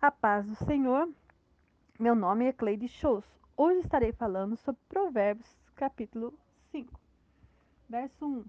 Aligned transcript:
A 0.00 0.10
paz 0.10 0.46
do 0.46 0.54
Senhor. 0.66 1.10
Meu 1.98 2.14
nome 2.14 2.44
é 2.44 2.52
Cleide 2.52 2.86
Shows. 2.86 3.24
Hoje 3.56 3.80
estarei 3.80 4.12
falando 4.12 4.54
sobre 4.54 4.80
Provérbios, 4.90 5.48
capítulo 5.74 6.38
5, 6.70 7.00
verso 7.88 8.26
1. 8.26 8.44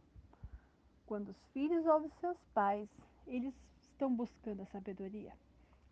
Quando 1.05 1.29
os 1.29 1.38
filhos 1.54 1.86
ouvem 1.86 2.12
seus 2.20 2.38
pais, 2.54 2.89
eles 3.25 3.54
estão 3.79 4.13
buscando 4.13 4.62
a 4.62 4.65
sabedoria. 4.65 5.31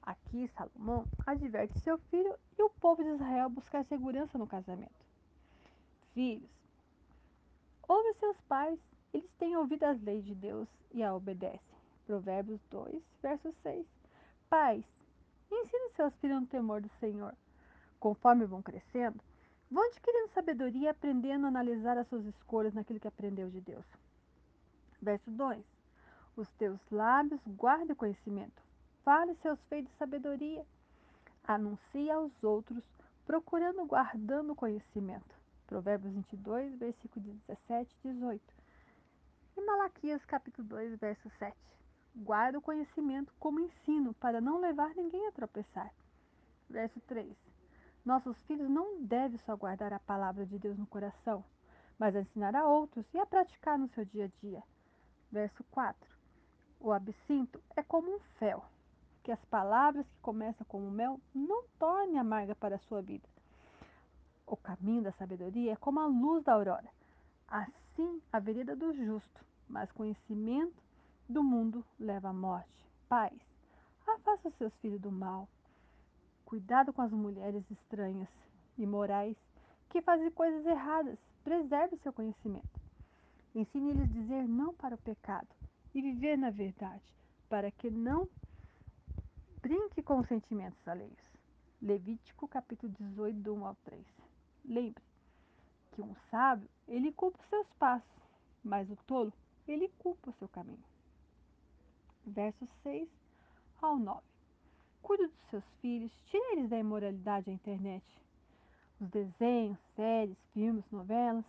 Aqui, 0.02 0.46
Salomão 0.49 1.06
adverte 1.26 1.79
seu 1.79 1.97
filho 1.97 2.37
e 2.60 2.62
o 2.62 2.69
povo 2.69 3.01
de 3.01 3.12
Israel 3.12 3.49
buscar 3.49 3.85
segurança 3.85 4.37
no 4.37 4.46
casamento. 4.46 5.06
Filhos, 6.13 6.51
ouve 7.87 8.13
seus 8.15 8.40
pais, 8.42 8.78
eles 9.13 9.31
têm 9.40 9.56
ouvido 9.56 9.85
as 9.85 9.99
leis 10.01 10.26
de 10.26 10.35
Deus 10.35 10.67
e 10.92 11.01
a 11.01 11.15
obedecem. 11.15 11.78
Provérbios 12.06 12.60
2, 12.69 13.01
verso 13.22 13.53
6. 13.63 13.87
Pais, 14.49 14.85
ensine 15.52 15.90
seus 15.96 16.16
filhos 16.18 16.41
no 16.41 16.48
temor 16.48 16.81
do 16.81 16.90
Senhor. 16.99 17.34
Conforme 17.99 18.45
vão 18.45 18.62
crescendo, 18.62 19.20
vão 19.70 19.84
adquirindo 19.84 20.30
sabedoria 20.30 20.84
e 20.84 20.88
aprendendo 20.88 21.45
a 21.45 21.49
analisar 21.49 21.98
as 21.98 22.08
suas 22.08 22.26
escolhas 22.26 22.73
naquilo 22.73 22.99
que 22.99 23.08
aprendeu 23.08 23.50
de 23.50 23.62
Deus. 23.62 23.86
Verso 25.02 25.30
2. 25.31 25.63
Os 26.36 26.50
teus 26.53 26.80
lábios 26.91 27.41
guardem 27.48 27.91
o 27.91 27.95
conhecimento. 27.95 28.62
Fale 29.03 29.36
seus 29.36 29.59
feitos 29.66 29.91
de 29.91 29.98
sabedoria. 29.98 30.66
Anuncie 31.48 32.09
aos 32.09 32.44
outros, 32.44 32.84
procurando 33.25 33.86
guardando 33.86 34.52
o 34.52 34.55
conhecimento. 34.55 35.36
Provérbios 35.67 36.14
22, 36.14 36.75
versículo 36.75 37.25
17 37.48 37.95
e 38.03 38.08
18. 38.09 38.41
E 39.58 39.62
Malaquias 39.62 40.25
capítulo 40.25 40.67
2, 40.67 41.00
verso 41.00 41.30
7 41.39 41.55
guarda 42.15 42.57
o 42.57 42.61
conhecimento 42.61 43.33
como 43.39 43.59
ensino, 43.59 44.13
para 44.15 44.39
não 44.39 44.59
levar 44.59 44.95
ninguém 44.95 45.27
a 45.27 45.31
tropeçar. 45.31 45.93
Verso 46.69 46.99
3. 47.01 47.35
Nossos 48.03 48.38
filhos 48.44 48.69
não 48.69 49.02
devem 49.02 49.38
só 49.39 49.55
guardar 49.55 49.91
a 49.91 49.99
palavra 49.99 50.45
de 50.45 50.57
Deus 50.57 50.77
no 50.77 50.88
coração, 50.88 51.44
mas 51.97 52.16
ensinar 52.16 52.55
a 52.55 52.67
outros 52.67 53.05
e 53.13 53.19
a 53.19 53.25
praticar 53.25 53.77
no 53.77 53.89
seu 53.89 54.05
dia 54.05 54.25
a 54.25 54.39
dia. 54.41 54.63
Verso 55.31 55.63
4. 55.66 56.16
O 56.80 56.91
absinto 56.91 57.61
é 57.75 57.83
como 57.83 58.16
um 58.16 58.19
fel, 58.38 58.63
que 59.23 59.31
as 59.31 59.44
palavras 59.45 60.07
que 60.07 60.19
começam 60.22 60.66
como 60.67 60.91
mel 60.91 61.19
não 61.33 61.63
tornem 61.79 62.19
amarga 62.19 62.55
para 62.55 62.75
a 62.75 62.79
sua 62.79 63.02
vida. 63.02 63.27
O 64.45 64.55
caminho 64.55 65.02
da 65.02 65.11
sabedoria 65.13 65.73
é 65.73 65.75
como 65.75 66.00
a 66.00 66.05
luz 66.05 66.44
da 66.44 66.53
aurora. 66.53 66.89
Assim 67.47 68.22
a 68.31 68.39
vereda 68.39 68.75
do 68.75 68.94
justo, 68.94 69.44
mas 69.67 69.91
conhecimento 69.91 70.84
do 71.28 71.44
mundo 71.44 71.84
leva 72.00 72.30
à 72.30 72.34
morte. 72.34 72.70
Pais, 73.09 73.40
afasta 74.06 74.52
seus 74.52 74.73
filhos 74.76 75.02
do 75.02 75.12
mal. 75.12 75.50
Cuidado 76.45 76.94
com 76.94 77.02
as 77.02 77.12
mulheres 77.12 77.64
estranhas, 77.72 78.30
imorais, 78.78 79.36
que 79.90 80.02
fazem 80.02 80.30
coisas 80.31 80.66
erradas. 80.66 81.18
Preserve 81.44 81.98
seu 81.98 82.14
conhecimento. 82.14 82.80
Ensine-lhes 83.53 84.03
a 84.03 84.14
dizer 84.14 84.48
não 84.48 84.73
para 84.73 84.96
o 84.96 85.00
pecado 85.00 85.48
e 85.94 86.02
viver 86.02 86.38
na 86.38 86.50
verdade, 86.50 87.03
para 87.50 87.72
que 87.72 87.90
não 87.90 88.28
brinque 89.62 90.03
com 90.03 90.20
os 90.20 90.28
sentimentos 90.28 90.88
alheios. 90.88 91.36
Levítico 91.81 92.48
capítulo 92.48 92.92
18, 93.00 93.40
do 93.40 93.56
1 93.56 93.66
ao 93.66 93.76
3. 93.84 94.06
Lembre 94.66 95.03
que 95.92 96.02
um 96.02 96.16
sábio, 96.30 96.70
ele 96.88 97.12
culpa 97.12 97.40
os 97.42 97.50
seus 97.50 97.68
passos, 97.80 98.22
mas 98.64 98.90
o 98.90 98.96
tolo, 99.08 99.31
ele 99.68 99.88
culpa 100.00 100.30
o 100.30 100.34
seu 100.34 100.50
caminho 100.50 100.84
versos 102.26 102.70
6 102.84 103.09
ao 103.81 103.98
9. 103.98 104.22
Cuide 105.02 105.28
dos 105.28 105.50
seus 105.50 105.64
filhos, 105.81 106.12
tire 106.26 106.44
eles 106.54 106.70
da 106.70 106.80
imoralidade 106.80 107.50
à 107.50 107.54
internet. 107.54 108.04
Os 109.00 109.09
desenhos, 109.09 109.78
séries, 109.95 110.38
filmes, 110.53 110.90
novelas. 110.92 111.46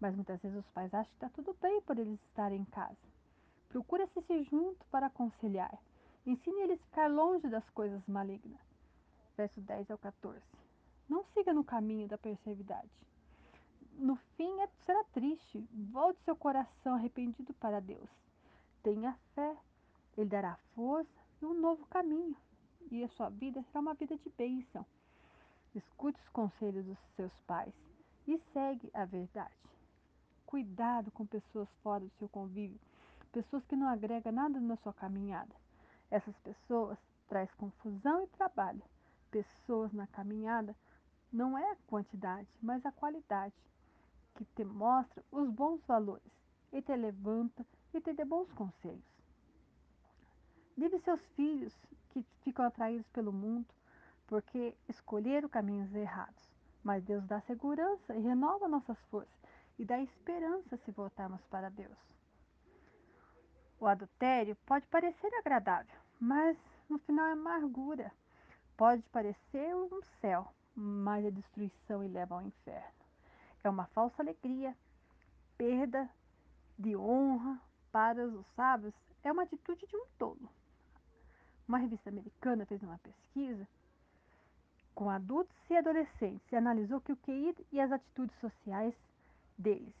Mas 0.00 0.14
muitas 0.14 0.40
vezes 0.40 0.58
os 0.58 0.70
pais 0.70 0.92
acham 0.94 1.10
que 1.10 1.16
está 1.16 1.28
tudo 1.30 1.56
bem 1.60 1.80
por 1.82 1.98
eles 1.98 2.20
estarem 2.28 2.60
em 2.60 2.64
casa. 2.66 2.96
Procure 3.68 4.02
assistir 4.02 4.44
junto 4.44 4.84
para 4.86 5.06
aconselhar. 5.06 5.76
Ensine 6.24 6.60
eles 6.60 6.80
a 6.80 6.84
ficar 6.84 7.10
longe 7.10 7.48
das 7.48 7.68
coisas 7.70 8.06
malignas. 8.06 8.60
Verso 9.36 9.60
10 9.60 9.90
ao 9.90 9.98
14. 9.98 10.40
Não 11.08 11.24
siga 11.34 11.52
no 11.52 11.64
caminho 11.64 12.06
da 12.06 12.16
perseveridade. 12.16 12.90
No 13.94 14.16
fim 14.36 14.60
é, 14.60 14.68
será 14.84 15.02
triste. 15.12 15.66
Volte 15.90 16.20
seu 16.24 16.36
coração 16.36 16.94
arrependido 16.94 17.52
para 17.54 17.80
Deus. 17.80 18.08
Tenha 18.82 19.18
fé 19.34 19.56
ele 20.16 20.28
dará 20.28 20.56
força 20.74 21.10
e 21.40 21.44
um 21.44 21.54
novo 21.54 21.86
caminho, 21.86 22.36
e 22.90 23.02
a 23.02 23.08
sua 23.08 23.28
vida 23.28 23.62
será 23.62 23.80
uma 23.80 23.94
vida 23.94 24.16
de 24.16 24.30
bênção. 24.30 24.84
Escute 25.74 26.20
os 26.20 26.28
conselhos 26.28 26.84
dos 26.84 26.98
seus 27.16 27.32
pais 27.46 27.74
e 28.26 28.38
segue 28.52 28.90
a 28.92 29.04
verdade. 29.04 29.54
Cuidado 30.44 31.10
com 31.10 31.24
pessoas 31.24 31.68
fora 31.82 32.04
do 32.04 32.10
seu 32.18 32.28
convívio, 32.28 32.78
pessoas 33.32 33.64
que 33.64 33.74
não 33.74 33.88
agregam 33.88 34.32
nada 34.32 34.60
na 34.60 34.76
sua 34.76 34.92
caminhada. 34.92 35.54
Essas 36.10 36.36
pessoas 36.40 36.98
trazem 37.26 37.56
confusão 37.56 38.22
e 38.22 38.26
trabalho. 38.26 38.82
Pessoas 39.30 39.90
na 39.94 40.06
caminhada 40.06 40.76
não 41.32 41.56
é 41.56 41.72
a 41.72 41.76
quantidade, 41.86 42.46
mas 42.60 42.84
a 42.84 42.92
qualidade, 42.92 43.54
que 44.34 44.44
te 44.44 44.62
mostra 44.62 45.24
os 45.32 45.48
bons 45.48 45.80
valores 45.86 46.30
e 46.70 46.82
te 46.82 46.94
levanta 46.94 47.64
e 47.94 48.00
te 48.00 48.12
dê 48.12 48.26
bons 48.26 48.52
conselhos. 48.52 49.21
Livre 50.76 50.98
seus 51.00 51.20
filhos 51.36 51.74
que 52.10 52.24
ficam 52.42 52.64
atraídos 52.64 53.06
pelo 53.08 53.32
mundo 53.32 53.66
porque 54.26 54.74
escolheram 54.88 55.48
caminhos 55.48 55.94
errados. 55.94 56.50
Mas 56.82 57.04
Deus 57.04 57.24
dá 57.26 57.40
segurança 57.42 58.14
e 58.14 58.20
renova 58.20 58.66
nossas 58.66 58.98
forças 59.10 59.42
e 59.78 59.84
dá 59.84 60.00
esperança 60.00 60.76
se 60.78 60.90
voltarmos 60.90 61.42
para 61.46 61.68
Deus. 61.68 61.98
O 63.78 63.86
adultério 63.86 64.56
pode 64.66 64.86
parecer 64.86 65.32
agradável, 65.34 65.98
mas 66.20 66.56
no 66.88 66.98
final 66.98 67.26
é 67.26 67.32
amargura. 67.32 68.12
Pode 68.76 69.02
parecer 69.10 69.74
um 69.74 70.00
céu, 70.20 70.52
mas 70.74 71.24
é 71.24 71.30
destruição 71.30 72.02
e 72.02 72.08
leva 72.08 72.36
ao 72.36 72.42
inferno. 72.42 73.02
É 73.62 73.68
uma 73.68 73.86
falsa 73.86 74.22
alegria, 74.22 74.76
perda 75.56 76.08
de 76.78 76.96
honra 76.96 77.60
para 77.90 78.26
os 78.26 78.46
sábios, 78.54 78.94
é 79.22 79.30
uma 79.30 79.42
atitude 79.42 79.86
de 79.86 79.96
um 79.96 80.06
tolo. 80.18 80.48
Uma 81.72 81.78
revista 81.78 82.10
americana 82.10 82.66
fez 82.66 82.82
uma 82.82 82.98
pesquisa 82.98 83.66
com 84.94 85.08
adultos 85.08 85.56
e 85.70 85.74
adolescentes 85.74 86.52
e 86.52 86.54
analisou 86.54 87.00
que 87.00 87.12
o 87.12 87.16
QI 87.16 87.56
e 87.72 87.80
as 87.80 87.90
atitudes 87.90 88.38
sociais 88.40 88.94
deles. 89.56 89.94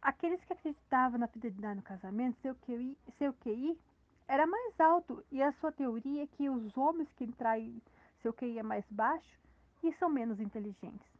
Aqueles 0.00 0.42
que 0.46 0.54
acreditavam 0.54 1.18
na 1.18 1.28
fidelidade 1.28 1.76
no 1.76 1.82
casamento, 1.82 2.40
seu 2.40 2.54
QI, 2.54 2.96
seu 3.18 3.34
QI 3.34 3.78
era 4.26 4.46
mais 4.46 4.80
alto 4.80 5.22
e 5.30 5.42
a 5.42 5.52
sua 5.52 5.70
teoria 5.70 6.22
é 6.22 6.26
que 6.26 6.48
os 6.48 6.74
homens 6.78 7.12
que 7.12 7.30
traem 7.32 7.82
seu 8.22 8.32
QI 8.32 8.58
é 8.58 8.62
mais 8.62 8.86
baixo 8.90 9.38
e 9.82 9.92
são 9.96 10.08
menos 10.08 10.40
inteligentes. 10.40 11.12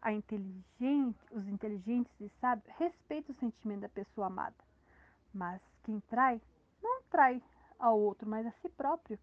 A 0.00 0.12
inteligente, 0.12 1.18
os 1.32 1.48
inteligentes 1.48 2.12
e 2.20 2.28
sábios 2.40 2.72
respeitam 2.76 3.34
o 3.34 3.38
sentimento 3.40 3.80
da 3.80 3.88
pessoa 3.88 4.28
amada, 4.28 4.54
mas 5.34 5.60
quem 5.82 5.98
trai 6.02 6.40
não 6.80 7.02
trai 7.10 7.42
ao 7.78 7.98
outro, 7.98 8.28
mas 8.28 8.46
a 8.46 8.50
si 8.52 8.68
próprio. 8.68 9.18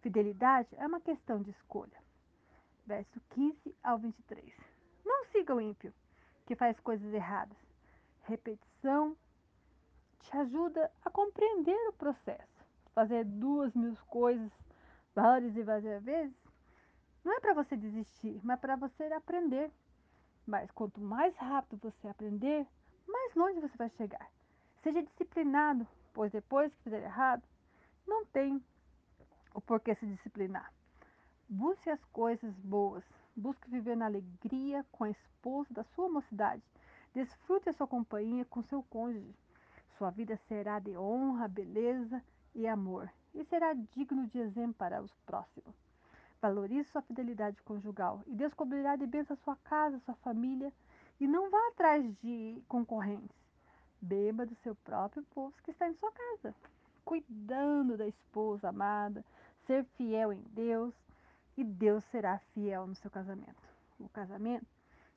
Fidelidade 0.00 0.68
é 0.76 0.86
uma 0.86 1.00
questão 1.00 1.42
de 1.42 1.50
escolha. 1.50 1.98
Verso 2.86 3.20
15 3.30 3.74
ao 3.82 3.98
23. 3.98 4.52
Não 5.04 5.24
siga 5.26 5.54
o 5.54 5.60
ímpio, 5.60 5.92
que 6.46 6.56
faz 6.56 6.78
coisas 6.80 7.12
erradas. 7.12 7.58
Repetição 8.22 9.16
te 10.20 10.36
ajuda 10.36 10.90
a 11.04 11.10
compreender 11.10 11.88
o 11.88 11.92
processo. 11.92 12.64
Fazer 12.94 13.24
duas 13.24 13.74
mil 13.74 13.94
coisas 14.08 14.50
várias 15.14 15.56
e 15.56 15.62
várias 15.62 16.02
vezes 16.02 16.34
não 17.24 17.34
é 17.34 17.40
para 17.40 17.54
você 17.54 17.76
desistir, 17.76 18.40
mas 18.42 18.58
para 18.58 18.76
você 18.76 19.04
aprender. 19.04 19.70
Mas 20.46 20.70
quanto 20.70 21.00
mais 21.00 21.36
rápido 21.36 21.90
você 21.90 22.08
aprender, 22.08 22.66
mais 23.06 23.34
longe 23.34 23.60
você 23.60 23.76
vai 23.76 23.90
chegar. 23.90 24.26
Seja 24.82 25.02
disciplinado, 25.02 25.86
pois 26.14 26.32
depois 26.32 26.74
que 26.74 26.82
fizer 26.82 27.02
errado, 27.02 27.42
não 28.10 28.26
tem 28.26 28.60
o 29.54 29.60
porquê 29.60 29.94
se 29.94 30.04
disciplinar. 30.04 30.72
Busque 31.48 31.88
as 31.88 32.04
coisas 32.06 32.52
boas, 32.58 33.04
busque 33.36 33.70
viver 33.70 33.96
na 33.96 34.06
alegria 34.06 34.84
com 34.90 35.04
a 35.04 35.10
esposa 35.10 35.72
da 35.72 35.84
sua 35.84 36.08
mocidade. 36.08 36.60
Desfrute 37.14 37.68
a 37.68 37.72
sua 37.72 37.86
companhia 37.86 38.44
com 38.44 38.62
seu 38.64 38.82
cônjuge. 38.82 39.32
Sua 39.96 40.10
vida 40.10 40.36
será 40.48 40.80
de 40.80 40.96
honra, 40.96 41.46
beleza 41.46 42.20
e 42.52 42.66
amor, 42.66 43.08
e 43.32 43.44
será 43.44 43.74
digno 43.74 44.26
de 44.26 44.40
exemplo 44.40 44.74
para 44.74 45.00
os 45.00 45.14
próximos. 45.24 45.74
Valorize 46.42 46.90
sua 46.90 47.02
fidelidade 47.02 47.62
conjugal 47.62 48.24
e 48.26 48.34
Deus 48.34 48.54
cobrirá 48.54 48.96
de 48.96 49.06
bênção 49.06 49.36
sua 49.36 49.54
casa, 49.54 50.00
sua 50.00 50.16
família, 50.16 50.72
e 51.20 51.28
não 51.28 51.48
vá 51.48 51.68
atrás 51.68 52.04
de 52.16 52.60
concorrentes. 52.66 53.38
Beba 54.00 54.44
do 54.44 54.56
seu 54.56 54.74
próprio 54.74 55.22
poço 55.32 55.62
que 55.62 55.70
está 55.70 55.88
em 55.88 55.94
sua 55.94 56.10
casa 56.10 56.54
cuidando 57.10 57.96
da 57.96 58.06
esposa 58.06 58.68
amada, 58.68 59.24
ser 59.66 59.84
fiel 59.96 60.32
em 60.32 60.40
Deus 60.52 60.94
e 61.56 61.64
Deus 61.64 62.04
será 62.04 62.38
fiel 62.54 62.86
no 62.86 62.94
seu 62.94 63.10
casamento. 63.10 63.68
O 63.98 64.08
casamento 64.10 64.64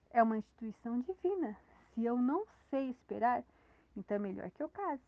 é 0.10 0.24
uma 0.24 0.40
instituição 0.40 1.02
divina. 1.02 1.56
Se 1.94 2.04
eu 2.04 2.18
não 2.18 2.48
sei 2.72 2.90
esperar, 2.90 3.44
então 3.96 4.16
é 4.16 4.20
melhor 4.20 4.50
que 4.50 4.64
eu 4.64 4.70
case. 4.70 5.04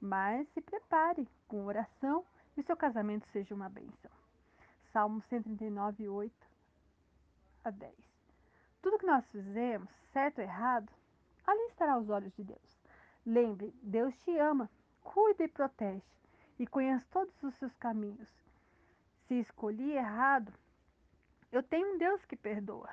Mas 0.00 0.48
se 0.48 0.60
prepare 0.60 1.28
com 1.46 1.64
oração 1.64 2.24
e 2.56 2.62
seu 2.64 2.76
casamento 2.76 3.24
seja 3.28 3.54
uma 3.54 3.68
bênção. 3.68 4.10
Salmo 4.92 5.22
139, 5.28 6.08
8 6.08 6.34
a 7.62 7.70
10. 7.70 7.94
Tudo 8.82 8.98
que 8.98 9.06
nós 9.06 9.24
fizemos, 9.28 9.88
certo 10.12 10.38
ou 10.38 10.44
errado, 10.44 10.92
ali 11.46 11.68
estará 11.68 11.92
aos 11.92 12.08
olhos 12.08 12.34
de 12.34 12.42
Deus. 12.42 12.80
Lembre, 13.24 13.72
Deus 13.80 14.12
te 14.24 14.36
ama, 14.38 14.68
cuida 15.06 15.44
e 15.44 15.48
protege 15.48 16.02
e 16.58 16.66
conhece 16.66 17.04
todos 17.12 17.32
os 17.42 17.54
seus 17.56 17.74
caminhos. 17.76 18.28
Se 19.28 19.34
escolhi 19.34 19.92
errado, 19.92 20.52
eu 21.52 21.62
tenho 21.62 21.94
um 21.94 21.98
Deus 21.98 22.24
que 22.24 22.36
perdoa. 22.36 22.90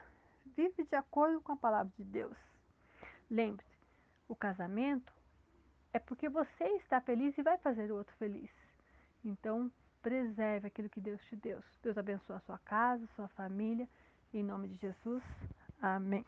Vive 0.55 0.83
de 0.83 0.95
acordo 0.95 1.41
com 1.41 1.53
a 1.53 1.57
palavra 1.57 1.91
de 1.97 2.03
Deus. 2.03 2.37
Lembre-se, 3.29 3.77
o 4.27 4.35
casamento 4.35 5.11
é 5.91 5.99
porque 5.99 6.29
você 6.29 6.63
está 6.77 7.01
feliz 7.01 7.37
e 7.37 7.43
vai 7.43 7.57
fazer 7.57 7.91
o 7.91 7.97
outro 7.97 8.15
feliz. 8.17 8.51
Então, 9.25 9.71
preserve 10.01 10.67
aquilo 10.67 10.89
que 10.89 11.01
Deus 11.01 11.21
te 11.25 11.35
deu. 11.35 11.63
Deus 11.81 11.97
abençoe 11.97 12.35
a 12.35 12.41
sua 12.41 12.59
casa, 12.59 13.07
sua 13.15 13.27
família. 13.29 13.87
Em 14.33 14.43
nome 14.43 14.67
de 14.67 14.75
Jesus. 14.75 15.23
Amém. 15.81 16.25